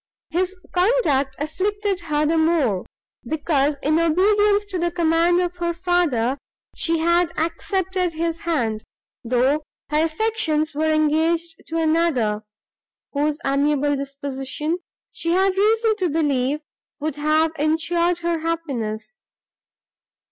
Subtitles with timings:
[0.31, 2.87] His conduct afflicted her the more,
[3.23, 6.39] because, in obedience to the command of her father,
[6.75, 8.83] she had accepted his hand,
[9.23, 12.41] though her affections were engaged to another,
[13.13, 14.79] whose amiable disposition,
[15.13, 16.61] she had reason to believe,
[16.99, 19.19] would have ensured her happiness.